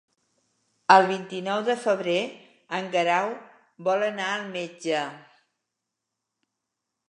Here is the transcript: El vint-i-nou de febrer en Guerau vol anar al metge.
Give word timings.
El 0.95 1.03
vint-i-nou 1.11 1.59
de 1.67 1.75
febrer 1.83 2.15
en 2.79 2.89
Guerau 2.97 3.31
vol 3.91 4.09
anar 4.09 4.33
al 4.41 4.51
metge. 4.59 5.07